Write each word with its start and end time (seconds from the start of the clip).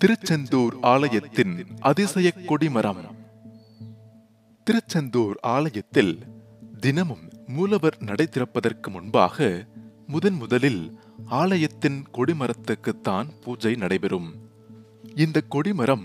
திருச்செந்தூர் 0.00 0.76
ஆலயத்தின் 0.82 1.66
அதிசய 1.80 2.32
கொடிமரம். 2.46 3.14
திருச்செந்தூர் 4.64 5.38
ஆலயத்தில் 5.40 6.18
தினமும் 6.80 7.30
மூலவர் 7.46 7.96
நடை 8.00 8.28
திறப்பதற்கு 8.30 8.90
முன்பாக 8.90 9.66
முதன் 10.06 10.32
முதலில் 10.32 10.98
ஆலயத்தின் 11.30 12.04
கொடிமரத்துக்குத்தான் 12.12 13.28
பூஜை 13.44 13.74
நடைபெறும். 13.74 14.34
இந்த 15.16 15.42
கொடிமரம் 15.48 16.04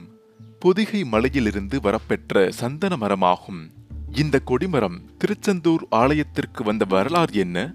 பொதிகை 0.59 1.03
மலையிலிருந்து 1.03 1.79
வரப்பெற்ற 1.79 2.49
சந்தன 2.49 2.95
மரமாகும். 2.95 3.71
இந்த 4.11 4.41
கொடிமரம் 4.45 4.99
திருச்செந்தூர் 5.17 5.85
ஆலயத்திற்கு 5.89 6.63
வந்த 6.63 6.85
வரலாறு 6.89 7.33
என்ன? 7.33 7.73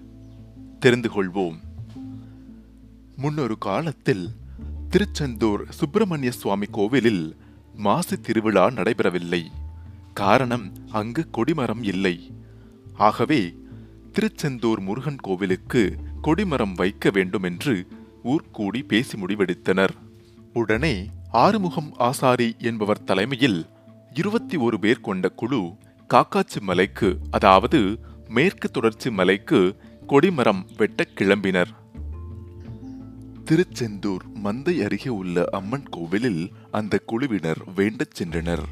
தெரிந்து 0.79 1.09
கொள்வோம். 1.09 1.57
முன்னொரு 3.15 3.57
காலத்தில் 3.57 4.29
திருச்செந்தூர் 4.91 5.65
சுப்பிரமணிய 5.69 6.31
சுவாமி 6.31 6.65
கோவிலில் 6.65 7.35
மாசி 7.75 8.19
திருவிழா 8.19 8.67
நடைபெறவில்லை. 8.67 9.43
காரணம் 10.13 10.71
அங்கு 10.91 11.29
கொடிமரம் 11.31 11.83
இல்லை. 11.83 12.31
ஆகவே 12.93 13.55
திருச்செந்தூர் 14.11 14.79
முருகன் 14.79 15.15
கோவிலுக்கு 15.15 15.95
கொடிமரம் 16.21 16.73
வைக்க 16.73 17.09
வேண்டும் 17.09 17.43
என்று 17.43 17.87
ஊர்கூடி 18.23 18.83
பேசி 18.87 19.17
முடிவெடுத்தனர். 19.21 19.89
உடனே 20.53 21.09
ஆறுமுகம் 21.31 21.93
ஆசாரி 21.97 22.55
என்பவர் 22.57 23.03
தலைமையில் 23.03 23.65
இருபத்தி 24.13 24.57
ஒரு 24.57 24.79
பேர் 24.79 24.99
கொண்ட 24.99 25.29
குழு 25.29 25.75
காக்காச்சி 26.09 26.59
மலைக்கு 26.59 27.17
அதாவது 27.31 27.99
மேற்கு 28.27 28.69
தொடர்ச்சி 28.69 29.11
மலைக்கு 29.11 29.75
கொடிமரம் 30.07 30.65
வெட்டக் 30.77 31.15
கிளம்பினர். 31.15 31.79
திருச்செந்தூர் 33.51 34.21
மந்தை 34.43 34.83
அருகே 34.83 35.09
உள்ள 35.09 35.45
அம்மன் 35.51 35.89
கோவிலில் 35.89 36.51
அந்த 36.71 36.99
குழுவினர் 37.05 37.73
வேண்டச் 37.75 38.23
சென்றனர். 38.23 38.63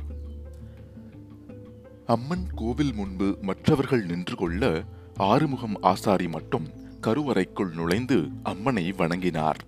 அம்மன் 2.06 2.48
கோவில் 2.56 2.94
முன்பு 2.94 3.38
மற்றவர்கள் 3.42 4.06
நின்று 4.06 4.36
கொள்ள 4.36 4.84
ஆறுமுகம் 5.18 5.82
ஆசாரி 5.82 6.28
மட்டும் 6.28 6.68
கருவறைக்குள் 7.02 7.74
நுழைந்து 7.74 8.28
அம்மனை 8.44 8.92
வணங்கினார். 8.92 9.66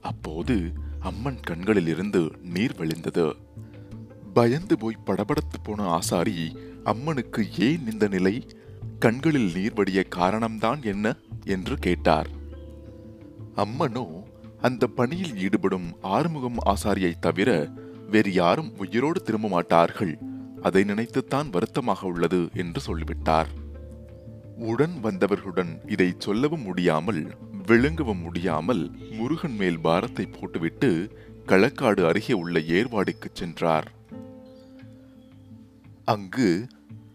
அப்போது 0.00 0.72
அம்மன் 1.00 1.40
கண்களிலிருந்து 1.40 2.30
நீர் 2.42 2.74
வழிந்தது 2.78 3.36
பயந்து 4.32 4.78
போய் 4.78 4.98
படபடத்து 5.06 5.58
போன 5.62 5.82
ஆசாரி 5.82 6.56
அம்மனுக்கு 6.84 7.58
ஏன் 7.58 7.92
இந்த 7.92 8.08
நிலை? 8.08 8.46
கண்களில் 8.98 9.52
நீர் 9.54 9.74
வடிய 9.74 10.04
காரணம்தான் 10.16 10.84
என்ன? 10.84 11.16
என்று 11.44 11.76
கேட்டார். 11.76 12.28
அம்மனோ 13.56 14.30
அந்த 14.62 14.86
பணியில் 14.86 15.36
ஈடுபடும் 15.36 15.88
ஆறுமுகம் 16.02 16.58
ஆசாரியை 16.66 17.12
தவிர 17.20 17.68
வேறு 18.08 18.32
யாரும் 18.32 18.78
உயிரோடு 18.78 19.22
திரும்ப 19.22 19.48
மாட்டார்கள். 19.48 20.18
அதை 20.62 20.84
நினைத்துத்தான் 20.84 21.48
வருத்தமாக 21.50 22.06
உள்ளது 22.06 22.48
என்று 22.54 22.80
சொல்லிவிட்டார். 22.80 23.48
உடன் 24.56 24.96
வந்தவர்களுடன் 25.02 25.72
இதை 25.86 26.14
சொல்லவும் 26.18 26.62
முடியாமல் 26.62 27.34
விழுங்கவும் 27.66 28.22
முடியாமல் 28.22 28.90
முருகன் 29.10 29.56
மேல் 29.56 29.80
பாரத்தை 29.80 30.26
போட்டுவிட்டு 30.26 31.16
களக்காடு 31.46 32.02
அருகே 32.04 32.32
உள்ள 32.32 32.58
ஏர்வாடிக்கு 32.58 33.28
சென்றார். 33.32 33.88
அங்கு 36.04 36.66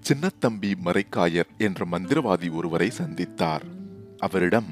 சின்னத்தம்பி 0.10 0.74
மறைக்காயர் 0.86 1.50
என்ற 1.58 1.86
மந்திரவாதி 1.92 2.50
ஒருவரை 2.52 2.90
சந்தித்தார். 2.98 3.66
அவரிடம் 4.18 4.70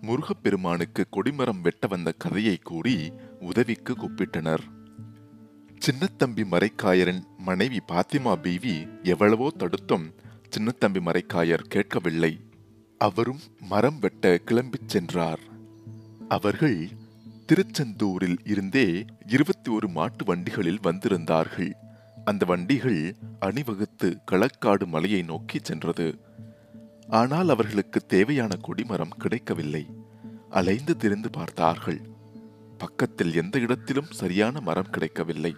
முருகப்பெருமானுக்கு 0.00 1.06
கொடிமரம் 1.10 1.60
வெட்ட 1.60 1.86
வந்த 1.86 2.14
கதையை 2.18 2.56
கூறி 2.56 3.12
உதவிக்கு 3.40 3.94
கூப்பிட்டனர். 3.94 4.58
சின்னத்தம்பி 5.86 6.44
மறைக்காயரின் 6.50 7.22
மனைவி 7.38 7.80
பாத்திமா 7.88 8.34
பீவி 8.34 8.86
எவ்வளவோ 9.02 9.50
தடுத்தும் 9.50 10.14
சின்னத்தம்பி 10.56 11.00
மறைக்காயர் 11.00 11.66
கேட்கவில்லை. 11.68 12.40
அவரும் 12.98 13.40
மரம் 13.60 13.98
வெட்ட 13.98 14.40
கிளம்பிச் 14.44 14.86
சென்றார். 14.86 15.40
அவர்கள் 16.28 16.88
திருச்செந்தூரில் 17.46 18.38
இருந்தே 18.44 19.04
இருபத்தி 19.26 19.70
ஒரு 19.70 19.88
மாட்டு 19.88 20.24
வண்டிகளில் 20.24 20.80
வந்திருந்தார்கள். 20.82 21.72
அந்த 22.24 22.46
வண்டிகள் 22.46 23.16
அணிவகுத்து 23.40 24.18
களக்காடு 24.30 24.86
மலையை 24.86 25.22
நோக்கி 25.22 25.58
சென்றது. 25.62 26.27
ஆனால் 27.08 27.48
அவர்களுக்கு 27.48 28.00
தேவையான 28.06 28.56
கொடிமரம் 28.56 29.16
கிடைக்கவில்லை. 29.18 29.90
அலைந்து 30.50 30.96
திரிந்து 30.96 31.30
பார்த்தார்கள். 31.30 32.00
பக்கத்தில் 32.78 33.34
எந்த 33.34 33.58
இடத்திலும் 33.58 34.10
சரியான 34.10 34.60
மரம் 34.60 34.90
கிடைக்கவில்லை. 34.90 35.56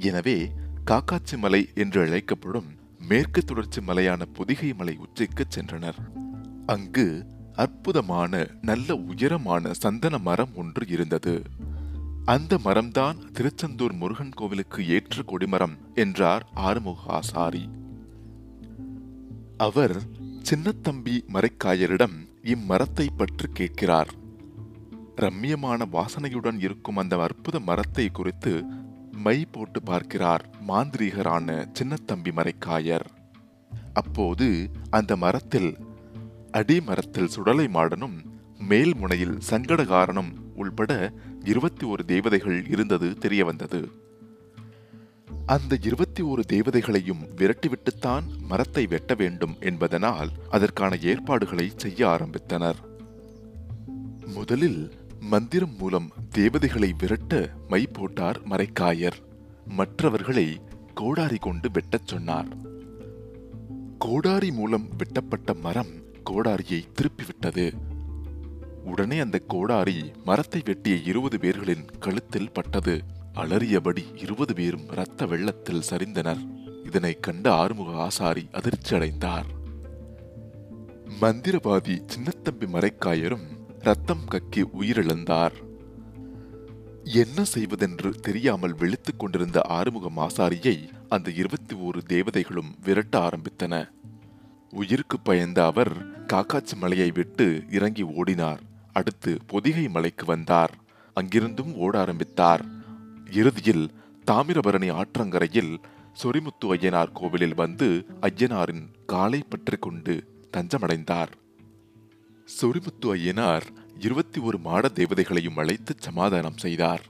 எனவே 0.00 0.52
காக்காச்சி 0.90 1.38
மலை 1.38 1.68
என்று 1.74 2.00
அழைக்கப்படும் 2.00 2.68
மேற்கு 2.98 3.44
தொடர்ச்சி 3.44 3.80
மலையான 3.80 4.24
பொதிகை 4.24 4.72
மலை 4.72 4.96
உச்சிக்கு 4.96 5.44
சென்றனர். 5.56 5.98
அங்கு 6.66 7.26
அற்புதமான 7.52 8.46
நல்ல 8.62 8.94
உயரமான 8.94 9.72
சந்தன 9.72 10.18
மரம் 10.18 10.54
ஒன்று 10.54 10.88
இருந்தது. 10.88 11.42
அந்த 12.24 12.58
மரம்தான் 12.64 13.18
திருச்செந்தூர் 13.32 13.92
முருகன் 13.92 14.34
கோவிலுக்கு 14.34 14.86
ஏற்ற 14.86 15.22
கொடிமரம் 15.22 15.76
என்றார் 15.94 16.46
ஆறுமுக 16.54 16.98
ஆசாரி 17.06 17.68
அவர் 19.56 20.02
சின்னத்தம்பி 20.48 21.14
மரைக்காயரிடம் 21.32 22.14
இம்மரத்தை 22.44 23.06
பற்றி 23.16 23.48
கேட்கிறார். 23.52 24.10
ரம்மியமான 25.16 25.80
வாசனையுடன் 25.92 26.58
இருக்கும் 26.58 26.96
அந்த 26.96 27.16
அற்புத 27.22 27.58
மரத்தை 27.60 28.10
குறித்து 28.10 28.52
மை 29.10 29.44
போட்டு 29.44 29.82
பார்க்கிறார் 29.82 30.44
மாந்திரீகரான 30.68 31.66
சின்னத்தம்பி 31.78 32.32
மரைக்காயர். 32.38 33.06
அப்போது 33.92 34.48
அந்த 34.90 35.16
மரத்தில் 35.16 35.70
அடிமரத்தில் 36.50 37.32
சுடலை 37.36 37.68
மாடனும் 37.68 38.16
மேல் 38.58 38.94
முனையில் 38.96 39.38
சங்கடகாரனும் 39.50 40.32
உள்பட 40.54 41.12
இருபத்தி 41.44 41.86
ஒரு 41.86 42.04
தேவதைகள் 42.04 42.66
இருந்தது 42.68 43.10
தெரிய 43.18 43.44
வந்தது 43.44 43.80
அந்த 45.48 45.78
இருபத்தி 45.82 46.22
ஒரு 46.22 46.42
தேவதைகளையும் 46.52 47.26
விரட்டிவிட்டுத்தான் 47.36 48.22
மரத்தை 48.38 48.86
வெட்ட 48.86 49.14
வேண்டும் 49.14 49.56
என்பதனால் 49.60 50.28
அதற்கான 50.50 50.96
ஏற்பாடுகளை 51.02 51.72
செய்ய 51.76 52.06
ஆரம்பித்தனர். 52.06 52.74
முதலில் 54.26 54.92
மந்திரம் 55.20 55.76
மூலம் 55.76 56.12
தேவதைகளை 56.28 56.94
விரட்ட 56.98 57.50
மை 57.68 57.86
போட்டார் 57.86 58.40
மறைக்காயர் 58.48 59.18
மற்றவர்களை 59.66 60.60
கோடாரி 60.94 61.36
கொண்டு 61.36 61.70
வெட்டச் 61.70 62.06
சொன்னார். 62.06 62.56
கோடாரி 63.98 64.52
மூலம் 64.52 64.88
வெட்டப்பட்ட 64.96 65.54
மரம் 65.54 65.92
கோடாரியை 66.30 66.82
திருப்பிவிட்டது. 66.92 67.72
உடனே 68.84 69.18
அந்த 69.18 69.38
கோடாரி 69.38 70.12
மரத்தை 70.24 70.60
வெட்டிய 70.64 70.96
இருபது 70.96 71.36
பேர்களின் 71.36 71.98
கழுத்தில் 71.98 72.52
பட்டது. 72.52 73.16
அலறியபடி 73.38 74.04
இருபது 74.14 74.54
பேரும் 74.54 74.90
இரத்த 74.90 75.26
வெள்ளத்தில் 75.26 75.82
சரிந்தனர். 75.90 76.46
இதனை 76.84 77.16
கண்ட 77.20 77.52
ஆறுமுக 77.52 77.96
ஆசாரி 77.96 78.48
அதிர்ச்சி 78.52 78.94
அடைந்தார். 78.94 79.46
மந்திரவாதி 81.20 82.04
சின்னத்தம்பி 82.14 82.66
மறைக்காயரும் 82.66 83.46
ரத்தம் 83.78 84.24
கக்கி 84.30 84.64
உயிரிழந்தார். 84.80 85.52
என்ன 87.04 87.44
செய்வதென்று 87.44 88.10
தெரியாமல் 88.10 88.74
விழித்துக் 88.74 89.18
கொண்டிருந்த 89.18 89.60
ஆறுமுகம் 89.60 90.16
ஆசாரியை 90.16 90.88
அந்த 91.08 91.30
இருபத்தி 91.30 91.76
ஓரு 91.76 92.02
தேவதைகளும் 92.02 92.74
விரட்ட 92.84 93.18
ஆரம்பித்தன. 93.18 93.90
உயிருக்கு 94.70 95.20
பயந்த 95.20 95.64
அவர் 95.64 96.26
காக்காச்சி 96.26 96.76
மலையை 96.76 97.10
விட்டு 97.10 97.64
இறங்கி 97.70 98.04
ஓடினார். 98.04 98.60
அடுத்து 98.92 99.38
பொதிகை 99.46 99.88
மலைக்கு 99.88 100.24
வந்தார். 100.24 100.74
அங்கிருந்தும் 101.20 101.74
ஓட 101.74 102.00
ஆரம்பித்தார். 102.00 102.76
இறுதியில் 103.30 103.90
தாமிரபரணி 104.30 104.92
ஆற்றங்கரையில் 104.92 105.76
சொரிமுத்து 106.22 106.74
ஐயனார் 106.74 107.12
கோவிலில் 107.12 107.54
வந்து 107.54 108.04
ஐயனாரின் 108.20 108.84
காலை 109.06 109.42
பற்றிக் 109.48 109.82
கொண்டு 109.82 110.14
தஞ்சமடைந்தார். 110.56 111.28
சொரிமுத்து 112.60 113.14
ஐயனார் 113.14 113.62
இருபத்தி 113.98 114.40
ஒரு 114.40 114.58
மாட 114.58 114.88
தேவதைகளையும் 114.88 115.56
அழைத்து 115.56 115.94
சமாதானம் 115.98 116.56
செய்தார். 116.56 117.02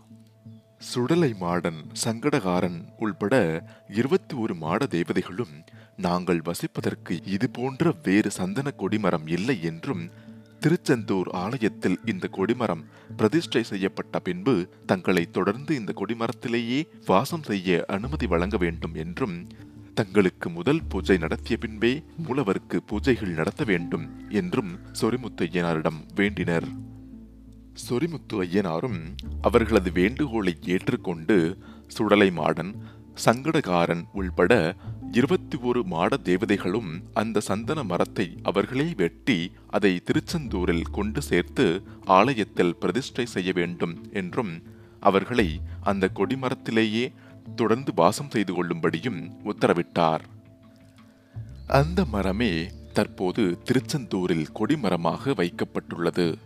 சுடலை 0.78 1.34
மாடன் 1.40 1.84
சங்கடகாரன் 2.04 2.84
உள்பட 2.98 3.64
இருபத்தி 3.88 4.36
ஒரு 4.36 4.54
மாட 4.54 4.86
தேவதைகளும் 4.86 5.64
நாங்கள் 5.96 6.42
வசிப்பதற்கு 6.44 7.26
இது 7.26 7.50
போன்ற 7.50 7.94
வேறு 8.02 8.30
சந்தன 8.30 8.72
கொடிமரம் 8.78 9.26
இல்லை 9.26 9.62
என்றும் 9.62 10.10
திருச்செந்தூர் 10.60 11.28
ஆலயத்தில் 11.28 11.98
இந்த 12.04 12.28
கொடிமரம் 12.28 12.84
பிரதிஷ்டை 13.16 13.62
செய்யப்பட்ட 13.62 14.18
பின்பு 14.18 14.68
தங்களை 14.86 15.30
தொடர்ந்து 15.30 15.74
இந்த 15.74 15.92
கொடிமரத்திலேயே 15.96 16.86
வாசம் 17.06 17.42
செய்ய 17.42 17.84
அனுமதி 17.86 18.26
வழங்க 18.26 18.56
வேண்டும் 18.56 18.94
என்றும் 18.94 19.46
தங்களுக்கு 19.94 20.50
முதல் 20.50 20.82
பூஜை 20.88 21.18
நடத்திய 21.18 21.56
பின்பே 21.56 22.04
மூலவருக்கு 22.28 22.80
பூஜைகள் 22.90 23.34
நடத்த 23.34 23.64
வேண்டும் 23.64 24.28
என்றும் 24.28 24.78
சொரிமுத்தையனாரிடம் 25.00 26.00
வேண்டினர். 26.14 26.68
சொரிமுத்து 27.88 28.32
ஐயனாரும் 28.32 29.14
அவர்களது 29.40 29.92
வேண்டுகோளை 29.92 30.56
ஏற்றுக்கொண்டு 30.62 31.58
சுடலை 31.86 32.30
மாடன் 32.30 32.74
சங்கடகாரன் 33.24 34.04
உள்பட 34.12 34.74
இருபத்தி 35.12 35.56
ஒரு 35.58 35.84
மாட 35.84 36.16
தேவதைகளும் 36.16 37.02
அந்த 37.12 37.40
சந்தன 37.40 37.82
மரத்தை 37.82 38.36
அவர்களே 38.42 38.94
வெட்டி 38.96 39.52
அதை 39.66 40.00
திருச்செந்தூரில் 40.04 40.90
கொண்டு 40.90 41.22
சேர்த்து 41.22 41.82
ஆலயத்தில் 42.04 42.76
பிரதிஷ்டை 42.76 43.26
செய்ய 43.26 43.52
வேண்டும் 43.52 44.10
என்றும் 44.12 44.62
அவர்களை 45.00 45.60
அந்த 45.80 46.10
கொடிமரத்திலேயே 46.14 47.12
தொடர்ந்து 47.56 47.92
வாசம் 47.94 48.30
செய்து 48.30 48.52
கொள்ளும்படியும் 48.52 49.20
உத்தரவிட்டார். 49.44 50.20
அந்த 51.66 52.04
மரமே 52.04 52.70
தற்போது 52.92 53.58
திருச்செந்தூரில் 53.64 54.46
கொடிமரமாக 54.54 55.34
வைக்கப்பட்டுள்ளது. 55.34 56.38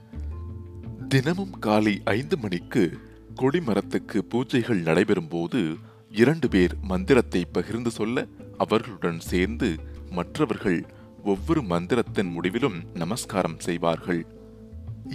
தினமும் 1.08 1.58
காலை 1.58 2.00
ஐந்து 2.04 2.38
மணிக்கு 2.38 2.98
கொடிமரத்துக்கு 3.36 4.18
பூஜைகள் 4.30 4.82
நடைபெறும் 4.82 5.28
போது 5.28 5.76
இரண்டு 6.10 6.48
பேர் 6.48 6.74
மந்திரத்தை 6.82 7.44
பகிர்ந்து 7.44 7.90
சொல்ல 7.90 8.26
அவர்களுடன் 8.58 9.20
சேர்ந்து 9.20 9.78
மற்றவர்கள் 10.10 10.86
ஒவ்வொரு 11.24 11.62
மந்திரத்தின் 11.62 12.30
முடிவிலும் 12.30 12.82
நமஸ்காரம் 12.94 13.60
செய்வார்கள். 13.60 14.26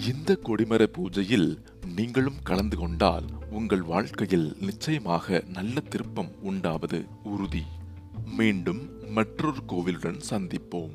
இந்த 0.07 0.39
கொடிமர 0.43 0.87
பூஜையில் 0.97 1.57
நீங்களும் 1.95 2.35
கலந்து 2.43 2.77
கொண்டால் 2.77 3.25
உங்கள் 3.49 3.81
வாழ்க்கையில் 3.81 4.57
நிச்சயமாக 4.59 5.43
நல்ல 5.53 5.79
திருப்பம் 5.79 6.31
உண்டாவது 6.41 7.05
உறுதி. 7.23 7.63
மீண்டும் 8.37 9.11
மற்றொரு 9.11 9.65
கோவிலுடன் 9.65 10.19
சந்திப்போம். 10.29 10.91